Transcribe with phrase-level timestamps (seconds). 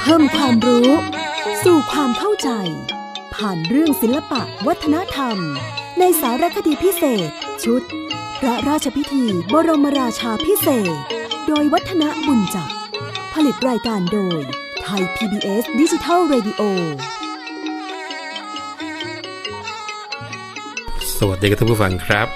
[0.00, 0.88] เพิ่มความรู้
[1.64, 2.50] สู่ความเข้าใจ
[3.34, 5.36] ผ่านเรื่องศิลปะวัฒนธรรม
[5.98, 7.30] ในสารคดีพิเศษ
[7.64, 7.82] ชุด
[8.40, 10.96] พระราชพิธีบรมราชาพิเศษ
[11.46, 12.70] โดยวัฒนบุญจัก
[13.34, 14.40] ผลิตรายการโดย
[14.82, 16.62] ไทย PBS ดิจิทัล Radio
[21.18, 22.28] สวัสดีกับท่านผู้ฟังครับ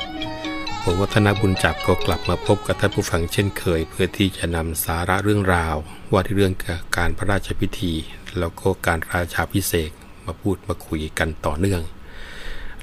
[0.91, 5.77] ผมวัฒนบุญจับก็กลับมาพบกับท่านผู้ฟังเช่นเคย เพื่อที่จะนำสาระเรื่องราว
[6.13, 6.55] ว่าที่เรื่อง
[6.97, 7.93] การพระราชพิธี
[8.39, 9.91] แล้วก็การราชาพิเศษ
[10.27, 11.83] มาพูดมาคุยกันต่อเนื่อง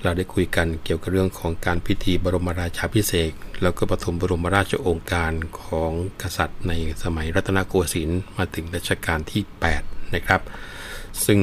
[0.03, 5.91] เราได้คุยกันเกี่ยวกับเรื่องของการพิธีบรมราชาพิเศษแล้วก็ปฐมบรมราชโองการของ
[6.21, 9.43] กษัตริย์ในสมัยรัตนโกสินทร์มาถึงรัชกาลที่
[9.79, 10.41] 8 นะครับ
[11.25, 11.39] ซึ่ง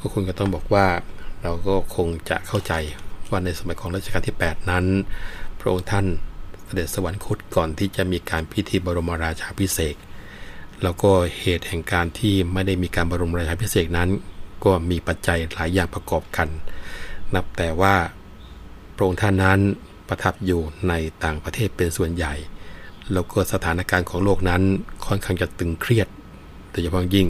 [0.00, 0.86] ก็คงจะต้องบอกว่า
[1.42, 2.72] เราก็คงจะเข้าใจ
[3.30, 4.86] ว่าในสมัยของรัชกาลที่ 8 นั้น
[5.60, 6.06] พระองค์ท่าน
[6.64, 9.96] เสด็จสวรรคตก่อนที่จะมีการพิธีบรมราชาพิเศษ
[10.82, 11.10] แล้วก็
[11.40, 14.10] เหตุแห่งการที่ไม่ได้มีการบรมราชาพิเศษนั้น
[14.64, 16.48] ก็มีปัจจัยหลายอย่างประกอบกัน
[17.34, 17.94] นับแต่ว่า
[18.94, 19.60] พระองค์ท่านนั้น
[20.08, 20.92] ประทับอยู่ใน
[21.24, 22.34] ต่างประเทศเป็นส่วนใหญ่
[23.12, 24.62] แล้วก็สถานการณ์ของโลกนั้น
[25.06, 26.08] ค่อนข้างจะตึงเครียด
[26.70, 27.28] โดยเฉพาะยิ่ง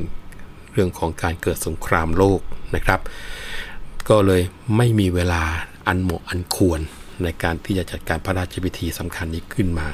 [0.73, 2.41] เรื่องของการเกิดสงครามโลก
[2.75, 3.01] นะครับ
[4.09, 4.43] ก็เลย
[4.77, 5.43] ไม่มีเวลา
[5.87, 6.81] อันเหมาะอันควร
[7.23, 9.89] ในการที่จะจัดการพระราชพิธีสำคัญนี้ขึ้นมา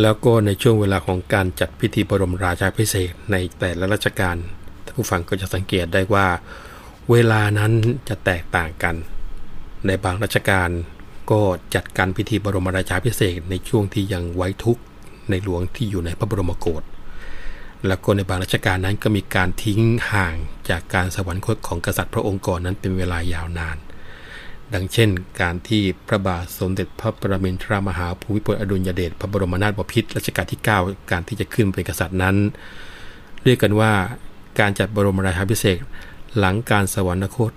[0.00, 4.36] แล้วก็ในช่วงเวลาของการจัดพิธีบรมราชาพิเศษในแต่ละราชการ
[4.84, 6.26] ท่านผู้ฟังก็จะสังเกตได้ว่า
[7.10, 7.72] เวลานั้น
[8.08, 8.94] จะแตกต่างกัน
[9.86, 10.70] ในบางราชการ
[11.30, 11.40] ก็
[11.74, 14.82] จัดการพิธีบรมราชาพิเศษในช่วงที่ยังไว้ทุกข์
[15.30, 16.82] ในหลวงที่อยู่ในพระบรมโกศ
[17.86, 19.80] แล้วก็ในบางราชการนั้นก็มีการทิ้ง
[20.12, 20.34] ห่าง
[20.70, 23.76] จากการสวรรคตของกษัตริย์พระองค์ก่อนนั้นเป็นเวลายาวนาน
[24.74, 25.08] ดังเช่น
[25.40, 32.36] การที่พระบาทสมเด็จพระปรมินทรามหาภูมิพลอดุลยเดชพระบรมนาถบพิตรรัชกาลที่ 9 การที่จะขึ้นเป็นกษัตริย์นั้น
[33.44, 33.92] เรียกกันว่า
[34.60, 35.78] การจัดบรมราชาพิเศษ
[36.38, 37.52] หลังการสวรรคต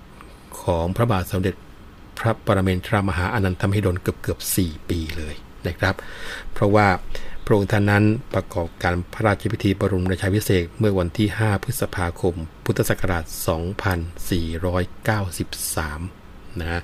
[0.62, 1.54] ของพระบาทสมเด็จ
[2.18, 5.34] พระปรมินทรามหาอนันทมหิดลเกือบเกือบ4ปีเลย
[5.66, 5.94] นะครับ
[6.52, 6.86] เพราะว่า
[7.44, 8.04] พระองค์ท่านนั้น
[8.34, 12.34] ประกอบการพระราชพิธีบรมราชาพิเศษเมื่อวันที่ 5 พฤษภาคม
[12.64, 16.19] พุทธศักราช 2493
[16.60, 16.82] นะ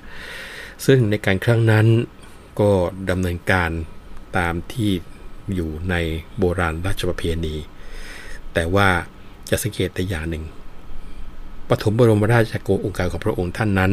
[0.85, 1.85] ซึ่งในการครั้งนั้น
[2.59, 2.71] ก็
[3.09, 3.71] ดำเนินการ
[4.37, 4.91] ตามที่
[5.55, 5.95] อยู่ใน
[6.37, 7.55] โบราณราชประเพณี
[8.53, 8.89] แต่ว่า
[9.49, 10.43] จะสังเกตแต่อย่างหนึ่ง
[11.69, 13.91] ปฐมบรมราชโกองค์การของพระองค์ท่านนั้น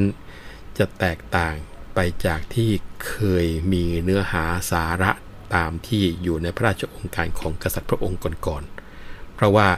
[0.79, 1.55] จะแตกต่าง
[1.95, 2.71] ไปจากที่
[3.07, 3.15] เค
[3.45, 5.11] ยมีเนื้อหาสาระ
[5.55, 9.69] ตามที่อยู่ในพระราชองค์การของกษัตริย์พระองค์ก่อนๆ เพราะว่า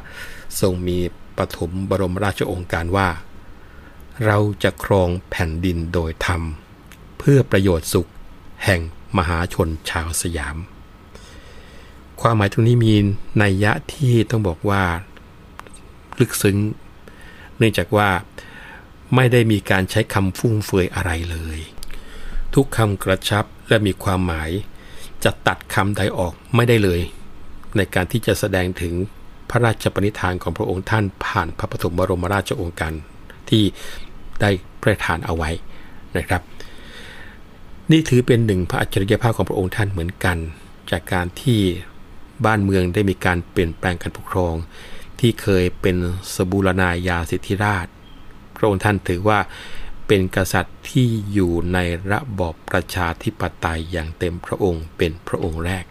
[0.60, 0.98] ทรงมี
[1.38, 3.08] ปฐมบรมราชองค์การว่า
[4.24, 6.42] เราจะครองแผ่นดินโดยธรรม
[7.18, 8.10] เพื่อประโยชน์สุข
[8.64, 8.80] แห่ง
[9.16, 10.56] มหาชนชาวสยาม
[12.20, 12.94] ความหมายตรงนี้มี
[13.42, 14.82] นัยยะที่ต้องบอกว่า
[16.20, 16.58] ลึกซึ้ง
[17.56, 18.08] เนื่องจากว่า
[19.14, 21.58] ไม่ได้มีการใช้คำฟุ่มเฟือยอะไรเลย
[22.54, 24.50] ทุกคำกระชับและมีความหมาย
[25.24, 27.00] จะตัดคำใดออกไม่ได้เลย
[27.76, 28.94] ในการที่จะแสดงถึง
[29.50, 32.94] พระราชปณิธานของพระองค์ท่านผ่านพระปฐมบรมราชโองการ
[33.50, 33.64] ที่
[34.40, 34.50] ได้
[34.82, 35.50] ประทานเอาไว้
[36.18, 36.42] นะครับ
[37.90, 40.36] นี่ถือเป็นหนึ่งพระอัจฉริยภาพของพระองค์ท่านเหมือนกัน
[40.90, 41.60] จากการที่
[42.44, 44.54] บ้านเมืองได้มีการเปลี่ยนแปลงการปกครอง
[45.20, 45.96] ที่เคยเป็น
[46.34, 47.86] สบูรณาญาสิทธิราช
[48.56, 49.38] พระองค์ท่านถือว่า
[50.06, 51.78] เป็นกษัตริย์ที่อยู่ใน
[52.12, 55.84] ระบอบประชาธิปไตยอย่างเต็มพระองค์เป็นพระองค์แรก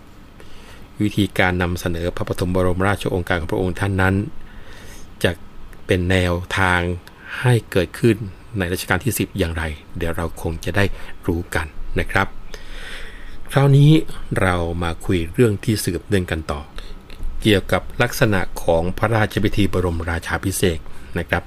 [1.01, 4.15] วิธีการนำเสนอพระปฐมบรมราชโองการของพระองค์ท่านนั้น
[5.23, 5.31] จะ
[5.85, 6.81] เป็นแนวทาง
[7.41, 8.15] ให้เกิดขึ้น
[8.57, 9.63] ในรัชกาลที่ 10 อย่างไร
[9.97, 10.85] เดี๋ยวเราคงจะได้
[11.27, 11.67] รู้กัน
[11.99, 12.27] นะครับ
[13.51, 13.91] คราวนี้
[14.41, 16.61] เรามาคุยเรื่องที่สืบเนื่องกันต่อ
[17.41, 20.79] เกี่ยวกับลักษณะของพระราชพิธีบรมราชาพิเศษ
[21.19, 21.43] นะครับ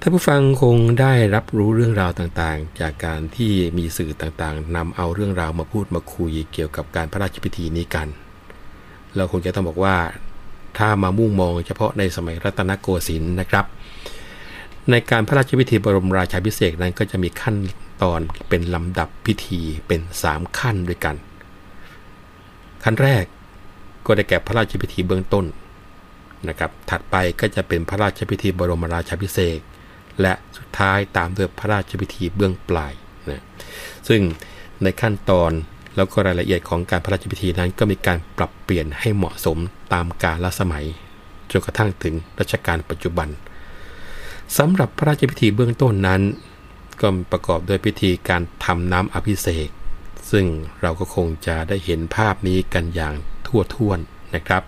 [0.00, 8.08] ท่านผู้ฟังคงได้รับรู้เรื่องราวต่างๆ จากการที่มีสื่อต่างๆนำเอาเรื่องราวมาพูดมาคุยเกี่ยวกับการพระราชพิธีนี้กัน
[9.16, 9.96] เราคงจะต้องบอกว่า
[10.78, 13.64] ถ้ามามุ่งมองเฉพาะในสมัยรัตนโกสินทร์นะครับ
[14.90, 17.56] ในการพระราชพิธีบรมราชาพิเศษนั้นก็จะมีขั้น
[18.02, 21.16] ตอนเป็นลำดับพิธีเป็น 3 ขั้นด้วยกัน
[22.84, 23.24] ขั้นแรก
[24.06, 25.44] ก็ได้แก่พระราชพิธีเบื้องต้น
[26.48, 29.58] นะครับ ถัดไปก็จะเป็นพระราชพิธีบรมราชาพิเศษ
[30.20, 32.92] และสุดท้ายตามด้วยพระราชพิธีเบื้องปลาย
[33.30, 33.42] นะ
[34.08, 34.20] ซึ่ง
[34.82, 35.52] ในขั้นตอน
[35.96, 39.58] แล้วก็รายละเอียดของการพระราชพิธีนั้นก็มีการปรับเปลี่ยนให้เหมาะสม
[39.92, 40.86] ตามกาลสมัย
[41.50, 43.28] จนกระทั่งถึงรัชกาลปัจจุบัน
[44.56, 46.22] สำหรับพระราชพิธีเบื้องต้นนั้น
[47.00, 49.68] ก็ประกอบด้วยพิธีการทำน้ำอภิเษก
[50.30, 50.46] ซึ่ง
[50.82, 53.14] เราก็คงจะได้เห็นภาพนี้กันอย่าง
[53.46, 53.98] ทั่วท่วน
[54.34, 54.62] นะครับ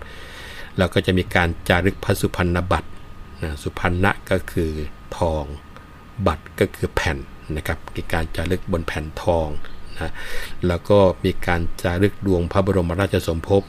[0.79, 2.91] แล้วก็จะมีการจารึกพระสุพรรณบัตร
[3.43, 4.71] นะสุพรรณะก็คือ
[5.17, 5.45] ทอง
[6.27, 7.19] บัตรก็คือแผ่น
[7.57, 9.49] นะครับมีการจารึกบนแผ่นทอง
[10.01, 10.13] นะ
[10.67, 13.63] แล้วก็มีการจารึกดวงพระบรมราชสมภพ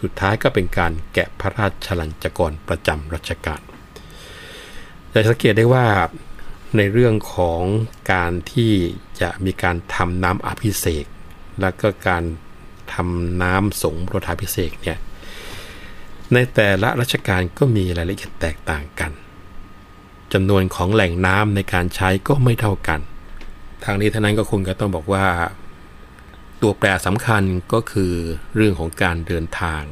[0.00, 3.60] สุดท้ายก็เป็นการแกะพระราชลัญจกรประจำรัชกาล
[5.12, 5.86] จะสังเกตได้ว่า
[6.76, 7.62] ในเรื่องของ
[8.12, 8.72] การที่
[9.20, 11.06] จะมีการทำน้ำอภิเษก
[11.60, 12.24] แล้วก็การ
[12.94, 14.98] ทำน้ำสงฆ์โรธาภิเษกเนี่ย
[16.32, 19.12] ในแต่ละรัชกาลก็มีรายละเอียดแตกต่างกัน
[20.32, 23.00] จำนวนของแหล่งน้ำในการใช้ก็ไม่เท่ากัน
[23.84, 25.26] ทางนี้ท่านั้นก็คงจะต้องบอกว่า
[26.62, 28.12] ตัวแปรสำคัญก็คือ
[28.56, 29.82] เรื่องของการเดินทาง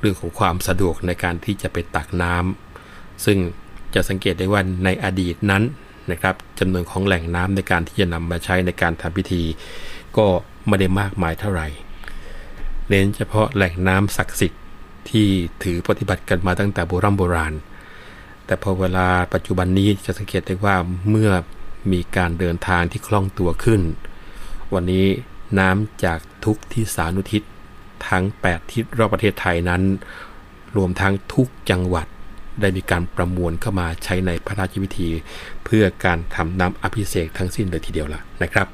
[0.00, 3.38] เรื่องของความสะดวกในการที่จะไปตักน้ำซึ่ง
[3.94, 5.62] จะสังเกตได้ว่าในอดีตนั้น
[6.10, 9.42] นะครับจำนวนของแหล่งน้ำในการที่จะนำมาใช้ในการทำพิธี
[10.16, 10.26] ก็
[10.66, 11.68] ไม่ได้มากมายเท่าไหร่
[12.88, 14.62] เน้นเฉพาะแหล่งน้ำศักดิ์สิทธิ์
[15.10, 15.26] ที่
[15.62, 17.54] ถือปฏิบัติกันมาตั้งแต่โบราณโบราณ
[18.46, 20.76] แต่พอเวลาปัจจุบันนี้จะสังเกตได้ว่า
[21.10, 21.30] เมื่อ
[21.92, 23.80] มีการเดินทางที่คล่องตัวขึ้น
[24.74, 25.06] วันนี้
[25.58, 27.42] น้ำจากทุกที่สานุทิศ
[28.08, 29.82] ทั้ง 8 ทิศรอบประเทศไทยนั้น
[30.76, 32.06] รวมทั้งทุกจังหวัด
[32.60, 35.08] ได้มีการประมวลเข้ามาใช้ในพระราชพิธี
[35.64, 38.66] เพื่อการทำน้ำอภิเษกทั้งสิ้นเลยทีเดียวล่ะนะครับ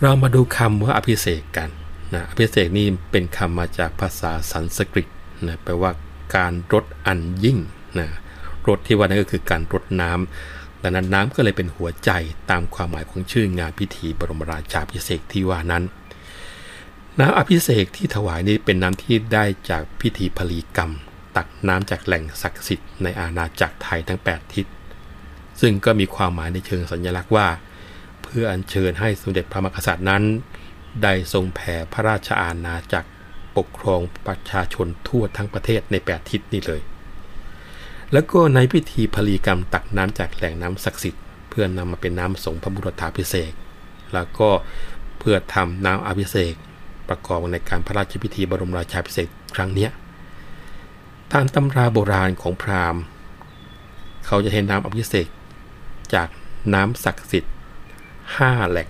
[0.00, 1.68] เรามาดูคำว่าอภิเษกกัน
[2.14, 5.06] นะอภิเษกนี่เป็นคำมาจากภาษาสันสกฤต
[5.46, 5.90] นะแปลว่า
[6.36, 7.58] การรดอันยิ่ง
[7.98, 8.08] นะ
[8.68, 12.10] รดที่ว่านั่นก็คือการรดน้ำดังนั้นน้ำก็เลยเป็นหัวใจ
[12.50, 15.84] ตามความหมายของชื่องานพิธีบรมราชาภิเษกที่ว่านั้น
[17.18, 20.90] น้ำอภิเษกที่ถวายนี้เป็นน้ำที่ได้จากพิธีพลีกรรม
[21.36, 24.66] ตักน้ำจากแหล่งศักดิ์สิทธิ์ในอาณาจักรไทยทั้ง 8 ทิศ
[25.60, 27.48] ซึ่งก็มีความหมายในเชิงสัญลักษณ์ว่า
[28.22, 30.22] เพื่ออัญเชิญให้สมเด็จพระมหากษัตริย์นั้น
[31.02, 33.08] ได้ทรงแผ่พระราชอาณาจักร
[33.56, 36.80] ปกครองประชาชนทั่วทั้งประเทศใน 8 ทิศนี่เลย
[38.12, 43.52] แล้วก็ในพิธีพลีกรรมตักน้ำจากแหล่งน้ำศักดิ์สิทธิ์เพื่อนำมาเป็นน้ำสงพระบุรธาพิเศษ
[44.14, 44.48] แล้วก็
[45.18, 46.54] เพื่อทำน้ำอภิเษก
[47.08, 49.88] ประกอบในการพระราชพิธีบรมราชาพิเศษครั้งนี้
[51.32, 53.02] ตามตำราโบราณของพราหมณ์
[54.26, 55.28] เขาจะเห็นน้ำอภิเษก
[56.14, 56.28] จาก
[56.74, 57.54] น้ำศักดิ์สิทธิ์
[58.36, 58.88] ห้าแหล่ง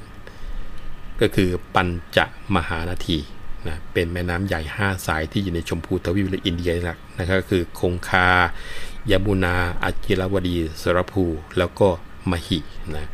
[1.21, 2.19] ก็คือปัญจ
[2.55, 3.19] มหานาที
[3.67, 8.27] นะเป็นแม่น้ำใหญ่ 5 สายที่อยู่ในชมพูทวีปและอินเดียนะนะครับก็คือคงคา
[9.11, 11.25] ยมุนาอากิรวดีสรภู
[11.59, 11.89] แล้วก็
[12.31, 12.59] มหิ
[12.97, 13.09] นะ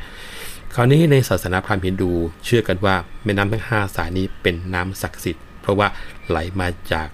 [0.75, 2.11] คราวนี้ในศาสนาพราหมณ์ฮินดู
[2.45, 2.95] เชื่อกันว่า
[3.25, 5.89] แม่น้ำทั้ง 5 สายนี้เป็นน้ำศักดิ์สิทธิ์ เพราะว่า
[6.29, 7.09] ไหลมาจาก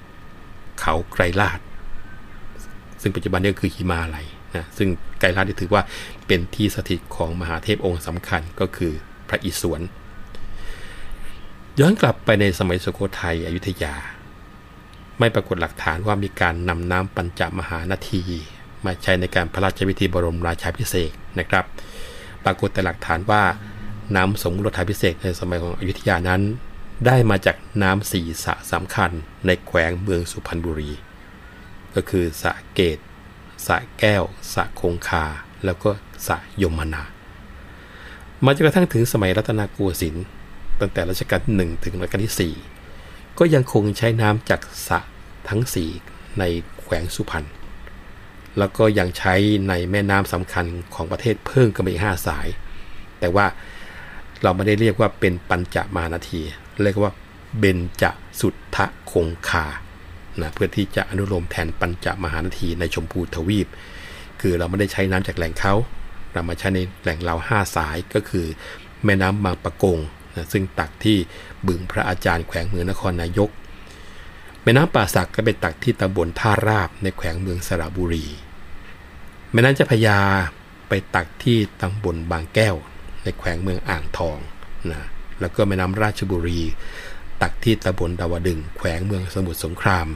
[0.81, 1.59] เขาไกรลาด
[3.05, 4.89] ซึ่งปัจจุบันนี้คือหิมาลัยนะซึ่ง
[5.21, 5.83] ไกรลาดถือว่า
[6.27, 8.93] เป็นที่สถิตของมหาเทพองค์สำคัญก็คือ
[9.29, 9.81] พระอิศวร
[11.81, 13.95] ย้อนกลับไปในสมัยสุโขทัยอยุธยา
[15.19, 18.23] ไม่ปรากฏหลักฐานว่ามีการนำน้ำปัญจมหานาที
[18.85, 21.65] มาใช้ในการพระราชพิธีบรมราชาพิเศษนะครับ
[22.45, 23.43] ปรากฏแต่หลักฐานว่า
[24.17, 26.43] น้ำสงฆ์รถาพิเศษในสมัยของอยุธยานั้น
[27.07, 29.11] ได้มาจากน้ำสี่สะสำคัญ
[29.47, 30.91] ในแขวงเมืองสุพรรณบุรี
[31.95, 32.99] ก็คือสะเกต
[33.67, 34.25] สะแก้ว
[34.55, 35.25] สะคงคา
[35.65, 35.91] แล้วก็
[36.27, 37.03] สะยมนา
[38.45, 40.27] มาจนกระทั่งถึงสมัยรัตนโกสินทร์
[40.81, 42.53] ตั้งแต่รัชกาลที่หนึ่งถึงรัชกาลที่
[42.99, 44.99] 4 ก็ยังคงใช้น้ำจากสะ
[45.49, 45.63] ทั้ง
[46.01, 46.45] 4 ใน
[46.81, 47.47] แขวงสุพรรณ
[48.59, 49.35] แล้วก็ยังใช้
[49.69, 52.47] ในแม่น้ำสำคัญของประเทศเพิ่มกันไปอีกห้าสาย
[53.21, 53.47] แต่ว่า
[54.43, 56.41] เราไม่ได้เรียกว่าเป็นปัญจมานาที
[56.83, 57.13] เรียกว่า
[57.59, 58.05] เบญจ
[58.41, 58.79] สุทธ
[59.11, 59.67] คงคา
[60.41, 63.69] นะเพื่อที่จะอนุโลมแทนปัญจมหานาทีในชมพูทวีป
[64.41, 65.75] คือเราไม่ได้ใช้น้ำจากแหล่งเขา
[66.33, 68.47] เรามาใช้ในแหล่งเราห้าสายก็คือ
[69.05, 69.99] แม่น้ำบางปะกง
[70.35, 71.17] นะซึ่งตักที่
[71.67, 73.51] บึงพระอาจารย์แขวงเมืองนครนายก
[74.63, 78.27] แม่น้ำป่าสักก็เป็นตักที่ตำบลท่าราบในแขวงเมืองสระบุรี
[79.53, 80.19] แม่น้ำเจ้าพยา
[80.89, 82.77] ไปตักที่ตำบลบางแก้ว
[83.23, 84.39] ในแขวงเมืองอ่างทอง
[84.91, 85.01] นะ
[85.41, 86.61] แล้วก็แม่น้ำราชบุรี
[87.43, 90.07] ตักที่ตำบลดาวดึงแขวงเมืองสมุทรสงคราม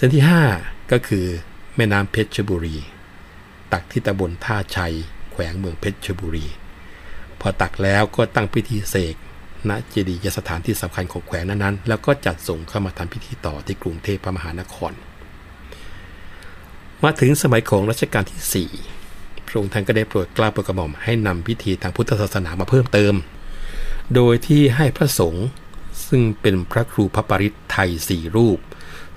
[0.00, 0.24] ส้นที่
[0.56, 1.26] 5 ก็คือ
[1.76, 2.76] แม่น้ำเพชรบุรี
[3.72, 4.94] ตักที่ตำบลท่าชัย
[5.32, 6.46] แขวงเมืองเพชรบุรี
[7.40, 9.14] พอตักแล้วก็ตั้งพิธีเสก
[9.68, 14.92] ณเจดียสถานที่สำคัญของแขวงนั้นๆ แล้วก็จัดส่งเข้ามาทำพิธีต่อที่กรุงเทพมหานคร
[17.02, 18.68] มาถึงสมัยของรัชกาลที่
[19.06, 23.14] 4 พระองค์ท่านก็ได้โปรดกล้าโปรดกระหม่อมให้นำพิธีทางพุทธศาสนามาเพิ่มเติม
[24.14, 25.46] โดยที่ให้พระสงฆ์
[26.08, 28.58] ซึ่งเป็นพระครูพระปริศไทยสี่รูป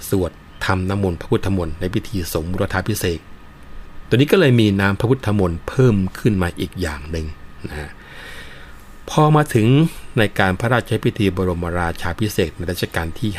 [0.10, 0.32] สวด
[0.66, 3.20] ทำน้ำมนต์พระพุทธมนต์ในพิธีสงฆ์รธาพิเศษ
[4.08, 7.26] ตัวนี้ก็เลยมีน้ำพระพุทธมนต์เพิ่มขึ้นมาอีกอย่างหนึ่ง
[7.70, 7.92] นะ
[9.10, 9.68] พอมาถึง
[10.18, 13.32] ในการพระราชพิธีบรมราชาพิเศษในรัชกาลที่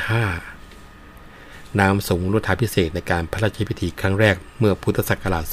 [0.80, 5.44] 5น้ำสงฆ์รุทาพิเศษในการพระราชพิธีครั้งแรกเมื่อพุทธศักราช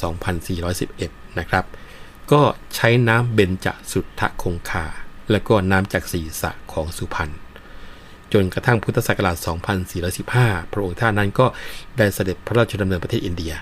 [0.66, 1.64] 2411 นะครับ
[2.32, 2.42] ก็
[2.74, 4.86] ใช้น้ำเบญจสุทธคงคา
[5.30, 7.32] และก็น้ำจากสีสะของสุพรรณ
[8.32, 9.36] จนกระทั่งพุทธศักราช
[10.04, 11.46] 2415 พระองค์ท่านนั้นก็
[11.98, 13.52] ได้เสด็จพระราชดำเนินประเทศอินเดีย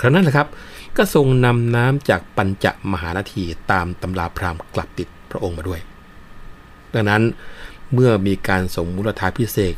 [0.00, 0.48] ครั้งนั้นแหละครับ
[0.96, 5.80] ก็ทรงนำน้ำจากปัญจมหานาทีตามตำราพราหมณ์กลับติดพระองค์มาด้วย
[6.94, 7.22] ดังนั้น
[7.94, 9.74] เมื่อมีการสมมุรทาพิเศษ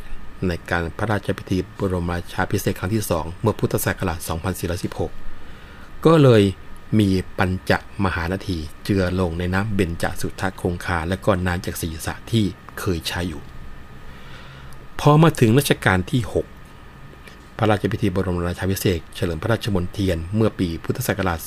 [0.47, 4.19] ในการพระราชพิธีบรมราชาพิเศษครั้งที่ 2 เมื่อพุทธศักราช
[5.11, 6.43] 2416 ก็เลย
[6.99, 7.71] มีปัญจ
[8.05, 12.45] มหานาทีเจือลงในน้ำเบญจสุทธคงคา และก็น้ำจากศีรษะที่
[12.79, 13.41] เคยใช้อยู่
[14.99, 16.21] พอมาถึงรัชกาลที่
[16.87, 21.39] 6 พระราชพิธีบรมราชาพิเศษเฉลิมพระราชมนเทียนเมื่อปีพุทธศักราช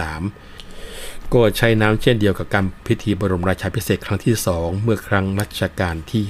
[0.00, 6.24] 2453 ก็ใช้น้ำเช่นเดียวกับการพิธีบรมราชาพิเศษครั้งที่ 2 เมื่อครั้งรัชกาลที่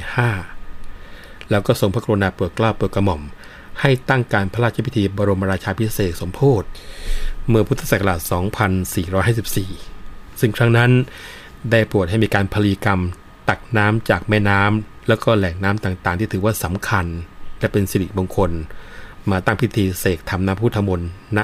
[0.66, 3.22] 5 แล้วก็ทรงพระกรุณาโปรดเกล้าโปรดกระหม่อม
[3.80, 6.66] ให้ตั้งการพระราชพิธีบรมราชาพิเศษสมโพธิ
[7.48, 8.20] เมื่อพุทธศักราช
[9.10, 10.90] 2454 ซึ่งครั้งนั้น
[11.70, 13.00] ได้โปรดให้มีการพลีกรรม
[13.48, 17.06] ตักน้ำจากแม่น้ำ แล้วก็แหล่งน้ำต่างๆ ที่ถือว่าสำคัญ
[17.60, 18.50] และเป็นสิริมงคล
[19.30, 21.38] มาตั้งพิธีเสกทำน้ำพุทธมนต์ณ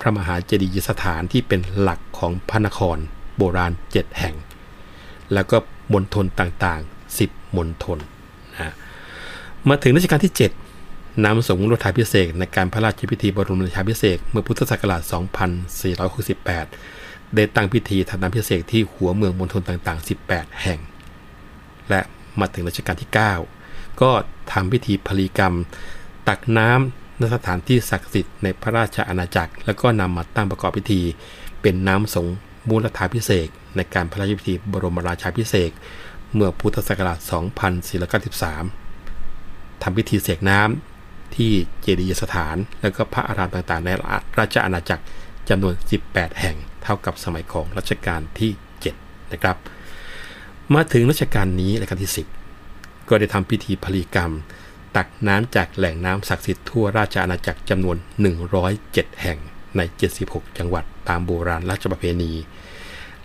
[0.00, 2.96] พระมหาเจดีย์สถานที่เป็นหลักของพระนคร
[3.36, 4.34] โบราณ 7 แห่ง
[5.32, 5.56] แล้วก็
[5.92, 7.98] มณฑลต่างๆ 10มณฑล
[8.60, 8.74] นะ
[9.68, 15.02] มาถึงรัชกาลที่ 7นำสงฆ์รถไถพิเศษในการพระราชพิธีบรมราชาพิเศษเมื่อพุทธศักราช
[15.78, 20.80] 2468 ได้ตั้งพิธีทำน้ำพิเศษที่หัวเมืองมณฑลต่างๆ 18 แห่ง
[21.90, 22.00] และ
[22.40, 23.10] มาถึงรัชกาลที่
[23.56, 24.10] 9 ก็
[24.52, 25.54] ทำพิธีพลีกรรม
[26.28, 31.00] ตักน้ำณสถานที่ศักดิ์สิทธิ์ในพระราชอาณาจักร แล้วก็นำมาตั้งประกอบพิธี
[31.60, 32.36] เป็นน้ำสงฆ์
[32.68, 35.70] มูลธาพิเศษในการพระราชพิธีบรมราชาพิเศษ
[36.34, 37.18] เมื่อพุทธศักราช
[38.90, 43.90] 2493 ทำพิธีเสกน้ำที่เจดีย์สถาน และก็พระอารามต่างๆ ใน
[44.38, 45.04] ราชอาณาจักร
[45.48, 45.74] จำนวน
[46.06, 48.50] 18 แห่ง เท่ากับสมัยของรัชกาลที่
[48.92, 49.56] 7 นะครับ
[50.72, 52.12] มาถึงรัชกาลนี้รัชกาลที่
[52.60, 54.32] 10 ก็ได้ทำพิธีพลีกรรม
[54.96, 57.96] ตักน้ำจากแหล่งน้ำศักดิ์สิทธิ์ทั่วราชอาณาจักรจำนวน
[58.58, 59.38] 107 แห่ง
[59.76, 59.80] ใน
[60.20, 62.32] 76 จังหวัดตามโบราณราชประเพณี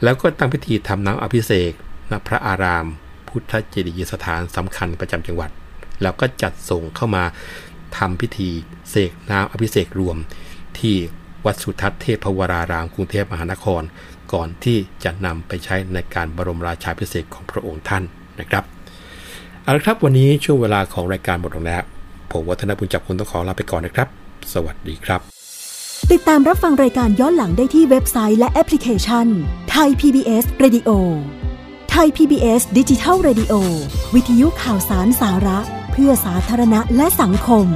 [0.03, 1.74] แล้วก็ตั้งพิธีทำน้ำอภิเษก
[2.12, 2.86] ณพระอาราม
[3.27, 5.51] พุทธเจดีย์สถานสำคัญประจำจังหวัด
[6.01, 7.24] แล้วก็จัดส่งเข้ามา
[7.98, 8.50] ทำพิธี
[8.89, 10.17] เสกน้ำอภิเษกรวม
[10.79, 10.96] ที่
[11.46, 13.81] วัดสุทัศน์เทพวรารามกรุงเทพมหานคร
[14.33, 18.03] ก่อนที่จะนำไปใช้ในการบรมราชาพิเศษของพระองค์ท่าน
[18.39, 18.63] นะครับ
[19.63, 21.81] เอาละครับวันนี้ช่วงเวลาของรายการหมดลงแล้ว
[22.31, 24.07] ผมวัฒนบุญจับคุณต้องขอลาไปก่อนนะครับ
[24.53, 25.21] สวัสดีครับ
[26.12, 29.27] ติดตามรับฟังรายการย้อนหลังได้ที่เว็บไซต์และแอปพลิเคชัน
[29.71, 30.89] ไทย PBS Radio
[31.91, 33.53] ไทย PBS ดิจิทัล Radio
[34.15, 35.59] วิทยุข่าวสารสาระ
[35.91, 37.67] เพื่อสาธารณะและสังคม